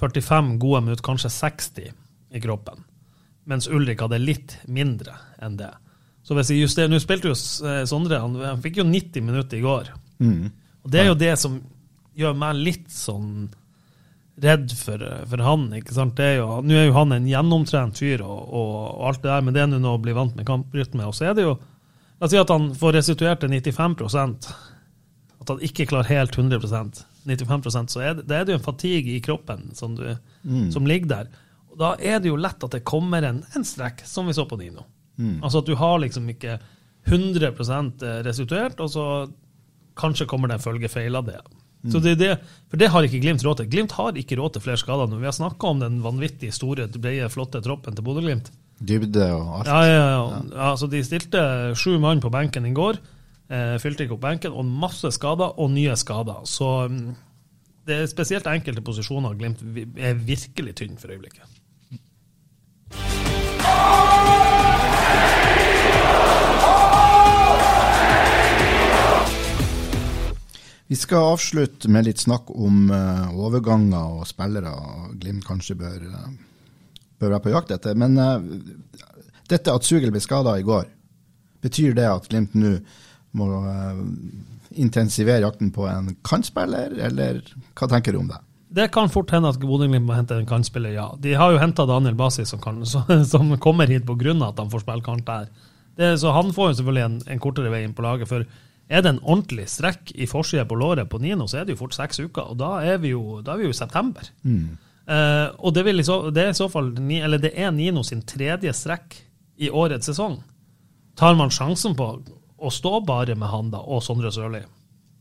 [0.00, 1.90] 45 gode minutter, kanskje 60
[2.32, 2.86] i kroppen.
[3.44, 5.68] Mens Ulrik hadde litt mindre enn det.
[6.24, 9.60] Så hvis jeg justerer, Nå spilte jo eh, Sondre, han, han fikk jo 90 minutter
[9.60, 9.92] i går.
[10.84, 11.58] Og det er jo det som
[12.16, 13.48] gjør meg litt sånn
[14.40, 15.66] redd for, for han.
[15.76, 16.16] ikke sant?
[16.16, 19.30] Det er jo, nå er jo han en gjennomtrent fyr og, og, og alt det
[19.30, 21.06] der, men det er nå å bli vant med kamprytme.
[21.08, 21.58] Og så er det jo
[22.20, 24.48] La oss si at han får restituert til 95%
[25.40, 28.64] at han ikke klarer helt 100% 95% så er det, det er det jo en
[28.64, 30.04] fatigue i kroppen som, du,
[30.72, 31.30] som ligger der.
[31.72, 34.46] Og Da er det jo lett at det kommer en, en strekk, som vi så
[34.48, 34.86] på Nino.
[35.44, 36.58] Altså at du har liksom ikke
[37.08, 39.06] 100% restituert, og så
[39.98, 41.40] kanskje kommer det en følgefeil av det.
[41.88, 42.34] Så det det,
[42.68, 43.68] for det har ikke Glimt råd til.
[43.72, 46.88] Glimt har ikke råd til flere skader Når Vi har snakka om den vanvittig store,
[46.92, 48.50] breie, flotte troppen til Bodø-Glimt.
[48.80, 49.70] Dybde og alt.
[49.70, 50.42] Ja, ja, ja.
[50.56, 51.40] ja så de stilte
[51.76, 53.00] sju mann på benken i går.
[53.50, 56.44] Eh, fylte ikke opp benken, og masse skader og nye skader.
[56.48, 57.08] Så mm,
[57.88, 59.64] det er spesielt enkelte posisjoner Glimt
[59.96, 61.59] er virkelig tynn for øyeblikket.
[70.90, 74.72] Vi skal avslutte med litt snakk om uh, overganger og spillere
[75.22, 76.32] Glimt kanskje bør, uh,
[77.22, 77.94] bør være på jakt etter.
[77.94, 78.42] Men uh,
[79.50, 80.88] dette at Sugel ble skada i går,
[81.62, 82.80] betyr det at Glimt nå
[83.38, 83.46] må
[84.74, 87.38] intensivere jakten på en kantspiller, eller
[87.78, 88.40] hva tenker du om det?
[88.70, 91.08] Det kan fort hende at Bodø-Glimt må hente en kantspiller, ja.
[91.18, 92.82] De har jo henta Daniel Basi, som, kan,
[93.32, 94.34] som, kommer hit pga.
[94.46, 95.48] at han får spille kant der.
[95.98, 98.30] Det, så han får jo selvfølgelig en, en, kortere vei inn på laget.
[98.30, 98.46] For
[98.90, 101.84] er det en ordentlig strekk i forsida på låret på Nino, så er det jo
[101.84, 102.50] fort seks uker.
[102.50, 104.26] Og da er vi jo, er vi jo i september.
[104.42, 104.72] Mm.
[105.10, 108.72] Uh, og det, så, det, er i så fall eller det er Nino sin tredje
[108.74, 109.14] strekk
[109.62, 110.40] i årets sesong.
[111.18, 112.08] Tar man sjansen på
[112.60, 114.64] å stå bare med han da, og Sondre Sørli?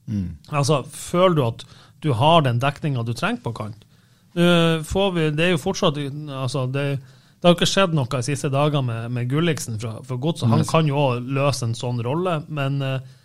[0.09, 0.39] Mm.
[0.49, 1.63] Altså, føler du at
[2.01, 3.85] du har den dekninga du trenger på kant?
[4.33, 4.81] Uh,
[5.13, 8.85] vi, det er jo fortsatt altså, det, det, har ikke skjedd noe de siste dagene
[8.89, 10.49] med, med Gulliksen fra, fra Godset.
[10.49, 13.15] Han kan jo òg løse en sånn rolle, men Uh,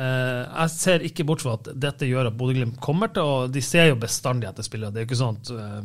[0.00, 3.90] jeg ser ikke bort fra at dette gjør at Bodø-Glimt kommer til å De ser
[3.90, 4.94] jo bestandig etter spillere.
[4.94, 5.80] Det er jo ikke sånn at uh,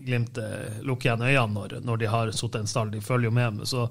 [0.00, 2.90] Glimt uh, lukker igjen øynene når, når de har sittet en stall.
[2.90, 3.62] De følger jo med.
[3.68, 3.86] Så,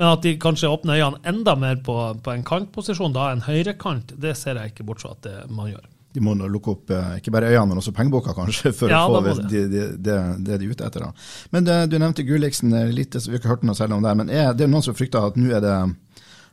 [0.00, 4.16] men at de kanskje åpner øynene enda mer på, på en kantposisjon, da en høyrekant,
[4.18, 5.86] det ser jeg ikke bort fra at det, man gjør.
[6.10, 6.88] De må lukke opp
[7.20, 9.50] ikke bare øynene, men også pengeboka, kanskje, for ja, å få det.
[9.52, 11.04] De, de, de, det de er ute etter.
[11.04, 11.12] Da.
[11.54, 14.16] Men du nevnte Gulliksen litt, vi har ikke hørt noe særlig om det.
[14.24, 15.76] Men er, det er noen som frykter at nå er det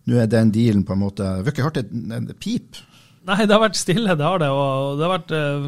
[0.08, 1.92] nå er den dealen på en måte Vi har ikke hørt et,
[2.40, 2.80] pip?
[3.28, 4.48] Nei, det har vært stille, det har det.
[4.56, 5.66] Og det har vært eh,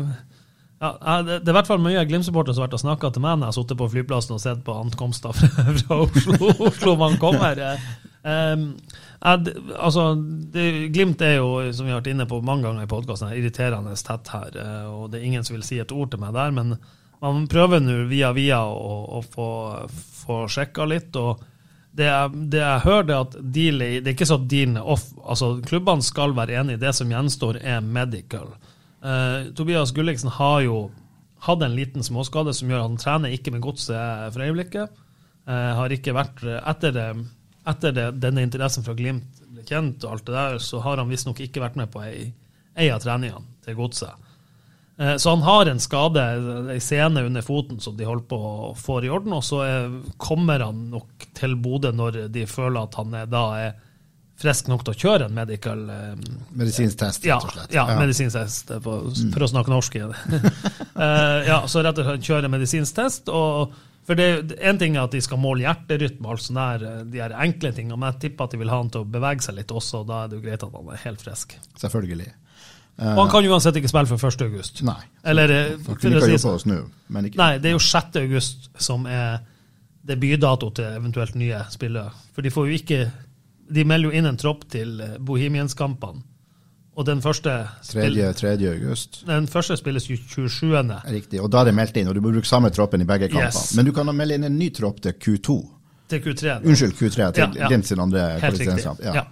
[0.79, 3.35] ja, det, er i hvert fall mye Glimt-supportere som har vært og snakka til meg
[3.35, 7.17] når jeg har sittet på flyplassen og sett på ankomster fra, fra Oslo, Oslo man
[7.19, 7.59] kommer.
[8.23, 8.63] Um,
[9.19, 10.13] jeg, altså,
[10.55, 13.97] det, Glimt er jo, som vi har vært inne på mange ganger i podkasten, irriterende
[13.99, 14.55] tett her.
[14.55, 16.77] Eh, og det er ingen som vil si et ord til meg der, men
[17.19, 19.49] man prøver nå via via å, å få,
[20.23, 21.11] få sjekka litt.
[21.19, 21.43] og
[21.99, 25.09] det jeg, det jeg hører, er at deal, det er ikke så at off.
[25.23, 26.81] Altså, Klubbene skal være enige.
[26.81, 28.55] Det som gjenstår, er medical.
[29.03, 30.79] Uh, Tobias Gulliksen har jo
[31.45, 35.03] hatt en liten småskade som gjør at han trener ikke med godset for øyeblikket.
[35.47, 37.07] Uh, har ikke vært Etter, det,
[37.67, 41.11] etter det, denne interessen fra Glimt ble kjent, og alt det der, så har han
[41.11, 42.31] visstnok ikke vært med på ei,
[42.79, 44.28] ei av treningene til godset.
[44.99, 46.23] Eh, så han har en skade,
[46.73, 49.35] ei sene under foten som de holder på å få i orden.
[49.37, 49.63] Og så
[50.17, 53.77] kommer han nok til Bodø når de føler at han er, da er
[54.39, 56.19] frisk nok til å kjøre en medical um,
[56.55, 57.73] Medisinsk test, rett og slett.
[57.75, 59.33] Ja, ja, medisinsk test, for, mm.
[59.33, 59.97] for, å snakke norsk.
[61.49, 63.31] ja, så rett og slett kjøre medisinsk test.
[63.31, 63.75] og
[64.07, 67.73] for det, En ting er at de skal måle hjerterytme, altså der, de her enkle
[67.75, 70.01] tingene, men jeg tipper at de vil ha han til å bevege seg litt også.
[70.01, 71.53] og Da er det jo greit at han er helt frisk.
[71.83, 72.31] Selvfølgelig.
[72.99, 74.41] Og han kan uansett ikke spille for 1.
[74.43, 74.81] august.
[74.83, 74.99] Nei.
[75.23, 78.19] Eller, så, så kunne ikke oss Nå, Nei, det er jo 6.
[78.19, 79.39] august som er
[80.09, 82.11] debutdato til eventuelt nye spillere.
[82.35, 82.99] For de får jo ikke
[83.69, 85.17] De melder jo inn en tropp til eh,
[86.95, 87.51] Og den første
[87.91, 88.33] 3.
[88.33, 88.53] 3.
[88.73, 89.23] august.
[89.27, 90.73] Den første spilles jo 27.
[91.05, 93.29] Riktig, og da er det meldt inn, og du må bruke samme troppen i begge
[93.29, 93.53] kampene.
[93.53, 93.75] Yes.
[93.77, 95.59] Men du kan melde inn en ny tropp til Q2.
[96.09, 96.41] Til Q3.
[96.41, 96.57] Da.
[96.65, 97.67] Unnskyld, Q3 til ja, ja.
[97.69, 99.03] Glimt sin andre kvalifiseringskamp.
[99.05, 99.13] Ja.
[99.21, 99.23] ja.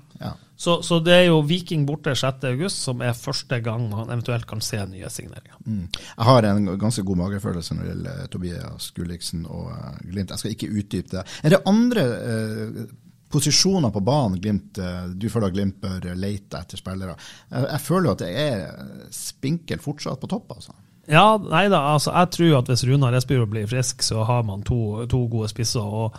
[0.58, 4.62] Så, så, det er jo Viking borte 6.8, som er første gang man eventuelt kan
[4.66, 5.60] se nye signeringer.
[5.68, 5.84] Mm.
[5.94, 10.34] Jeg har en ganske god magefølelse når det gjelder Tobias Gulliksen og uh, Glimt.
[10.34, 11.24] Jeg skal ikke utdype det.
[11.46, 12.82] Er det andre uh,
[13.30, 17.14] posisjoner på banen Glimt, uh, du føler at Glimt bør lete etter spillere?
[17.52, 18.66] Jeg, jeg føler at det er
[19.14, 20.58] spinkelt fortsatt på topp.
[20.58, 20.74] altså.
[21.08, 24.66] Ja, nei da, altså jeg tror at hvis Runar Espejord blir frisk, så har man
[24.66, 25.86] to, to gode spisser.
[25.86, 26.18] og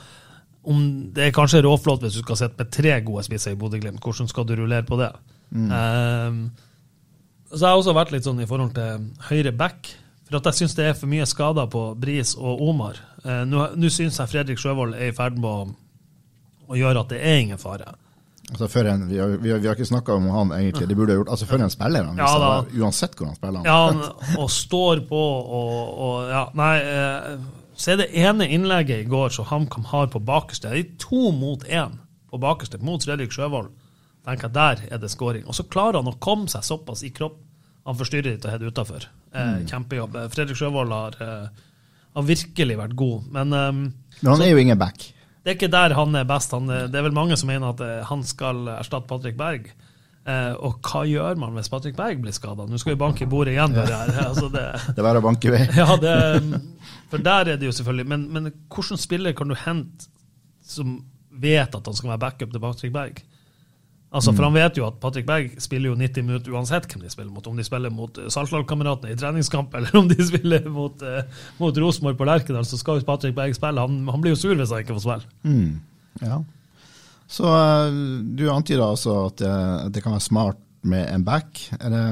[0.68, 0.80] om
[1.14, 4.02] Det er kanskje råflott hvis du skal sitte med tre gode spisser i Bodø-Glimt.
[4.04, 5.10] Hvordan skal du rullere på det?
[5.50, 5.70] Mm.
[5.72, 6.42] Um,
[7.48, 9.88] så jeg har også vært litt sånn i forhold til høyre back.
[10.28, 13.00] For at jeg syns det er for mye skader på Bris og Omar.
[13.24, 15.62] Uh, Nå syns jeg Fredrik Sjøvold er i ferd med å,
[16.68, 17.94] å, gjøre at det er ingen fare.
[18.48, 20.88] Altså før en, vi, har, vi, har, vi har ikke snakka om han egentlig.
[20.90, 23.64] Det burde gjort, altså For en spiller han ja, da, uansett hvor han spiller.
[23.64, 23.68] Han.
[23.68, 25.22] Ja, han, og står på
[25.62, 26.74] og, og ja, Nei.
[27.78, 30.72] Så er det ene innlegget i går som HamKam har på bakerste.
[30.72, 31.94] Det er to mot én
[32.28, 33.70] på bakerste mot Fredrik Sjøvold.
[34.26, 35.46] tenker Der er det skåring.
[35.46, 37.38] Og så klarer han å komme seg såpass i kropp.
[37.86, 39.06] Han forstyrrer litt og header utafor.
[39.32, 39.68] Eh, mm.
[39.70, 40.18] Kjempejobb.
[40.34, 41.68] Fredrik Sjøvold har, eh,
[42.18, 43.30] har, virkelig vært god.
[43.32, 45.14] Men, um, Men han er jo ingen back.
[45.44, 46.50] Det er ikke der han er best.
[46.52, 49.70] Han, det er vel mange som mener at eh, han skal erstatte Patrick Berg.
[50.28, 52.66] Eh, og hva gjør man hvis Patrick Berg blir skada?
[52.68, 53.78] Nå skal vi banke i bordet igjen.
[53.78, 53.86] Ja.
[53.86, 55.62] Det, altså det, det er bare å banke i vei.
[55.78, 56.16] ja, det,
[57.08, 60.10] for der er det jo selvfølgelig Men, men hvilken spiller kan du hente
[60.68, 60.98] som
[61.32, 63.22] vet at han skal være backup til Patrick Berg?
[64.08, 67.10] Altså, For han vet jo at Patrick Berg spiller jo 90 minutter uansett hvem de
[67.12, 67.46] spiller mot.
[67.46, 71.80] Om de spiller mot eh, Saltdal-kameratene i treningskamp, eller om de spiller mot, uh, mot
[71.84, 73.84] Rosenborg på Lerkendal, så skal jo Patrick Berg spille.
[73.84, 75.34] Han, han, blir jo sur hvis han ikke får spille.
[75.44, 76.24] Mm.
[76.24, 76.40] Ja.
[77.28, 77.98] Så uh,
[78.38, 79.52] du antyder altså at det,
[79.92, 81.60] det, kan være smart med en back?
[81.76, 82.04] Er det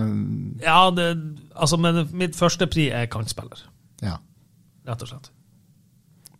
[0.66, 1.08] Ja, det,
[1.56, 3.64] altså, men mitt første pri er kantspiller,
[4.04, 4.20] Ja.
[4.86, 5.30] Rett og slett.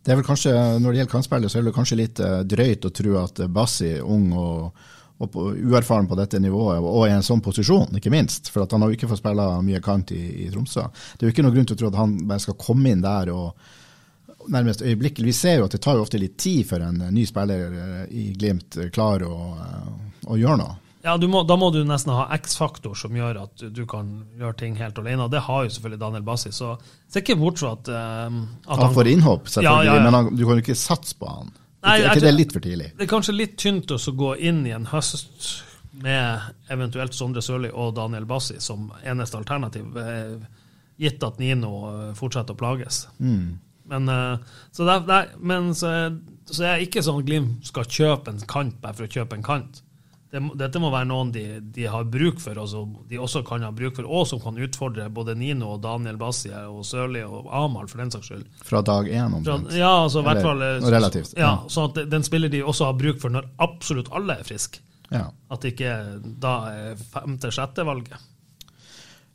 [0.07, 2.85] Det er vel kanskje, Når det gjelder kantspillet, så er det kanskje litt eh, drøyt
[2.87, 4.85] å tro at eh, Bassi, ung og,
[5.17, 8.85] og på, uerfaren på dette nivået, og i en sånn posisjon, ikke minst, for han
[8.85, 10.85] har jo ikke fått spille mye kant i, i Tromsø.
[11.17, 13.03] Det er jo ikke noen grunn til å tro at han bare skal komme inn
[13.03, 13.51] der og
[14.47, 15.27] nærmest øyeblikkelig.
[15.27, 18.03] Vi ser jo at det tar jo ofte litt tid før en ny spiller eh,
[18.15, 19.89] i Glimt klarer å, eh,
[20.31, 20.77] å gjøre noe.
[21.05, 24.57] Ja, du må, Da må du nesten ha X-faktor som gjør at du, kan gjøre
[24.59, 25.27] ting helt alene.
[25.27, 27.91] og Det har jo selvfølgelig Daniel Bassi, så det er ikke bort fra at,
[28.27, 31.15] um, at Han får innhopp, selvfølgelig, Ja, ja, men han, du kan jo ikke satse
[31.19, 31.53] på han.
[31.85, 32.91] Nei, er ikke det litt for tidlig?
[32.97, 35.51] Det er kanskje litt tynt å gå inn i en høst
[36.01, 40.35] med eventuelt Sondre Sørli og Daniel Bassi som eneste alternativ, eh,
[40.97, 43.05] gitt at Nino eh, fortsetter å plages.
[43.87, 44.37] Men, eh,
[44.71, 45.93] så, der, der, men så,
[46.49, 49.45] så er jeg ikke sånn Glimt skal kjøpe en kant bare for å kjøpe en
[49.45, 49.81] kant.
[50.27, 53.63] Det, dette må være noen de, de har bruk for, og som de også kan
[53.63, 57.47] ha bruk for, og som kan utfordre både Nino og Daniel Bassi og Sørli og
[57.55, 58.43] Amahl, for den saks skyld.
[58.67, 59.71] Fra dag én, omtrent?
[59.71, 61.31] ja, altså hvert fall Eller, eh, relativt.
[61.39, 64.83] Ja, sånn at den spiller de også har bruk for når absolutt alle er friske.
[65.13, 65.29] Ja.
[65.47, 65.93] At det ikke
[66.43, 68.19] da er femte-sjette valget.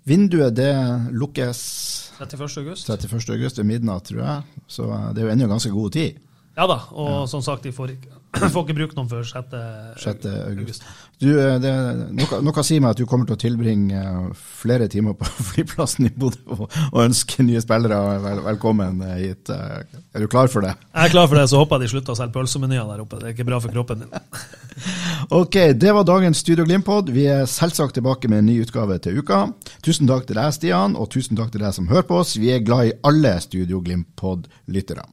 [0.05, 0.75] Vinduet det
[1.15, 1.63] lukkes
[2.21, 2.59] 31.
[2.67, 2.91] august.
[2.91, 3.33] 31.
[3.39, 4.65] august ved midnatt, tror jeg.
[4.69, 6.21] Så eh, det er jo ennå ganske god tid.
[6.53, 9.57] Ja da, og som sagt, de får ikke, får ikke brukt noen før 6.
[10.03, 10.29] 6.
[10.49, 10.87] august.
[11.23, 11.73] Du, eh, det,
[12.17, 14.31] noe, noe sier meg at du kommer til å tilbringe eh,
[14.63, 19.53] flere timer på flyplassen i Bodø og, og ønske nye spillere vel, velkommen eh, hit.
[19.53, 20.75] Er du klar for det?
[20.95, 23.21] Jeg er klar for det, så håper jeg de slutter å selge pølsemenyer der oppe.
[23.21, 24.19] Det er ikke bra for kroppen din.
[25.33, 27.13] Ok, det var dagens Studio Glimt-pod.
[27.15, 29.45] Vi er selvsagt tilbake med en ny utgave til uka.
[29.85, 32.35] Tusen takk til deg, Stian, og tusen takk til deg som hører på oss.
[32.41, 35.07] Vi er glad i alle Studio Glimt-pod-lyttere.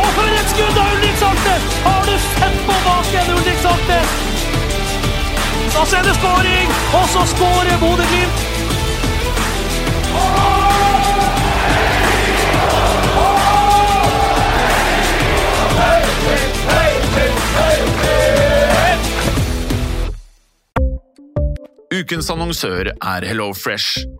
[0.00, 1.64] Og for et skudd av Ulrik Saltnes!
[1.84, 4.14] Har du sett på baken, Ulrik Saltnes?
[5.74, 8.46] Da ser det skåring, og så skårer Bodø-Glimt.
[22.00, 24.19] Ukens annonsør er HelloFresh.